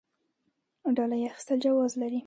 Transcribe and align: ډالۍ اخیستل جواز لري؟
ډالۍ 0.95 1.21
اخیستل 1.29 1.57
جواز 1.65 1.91
لري؟ 2.01 2.19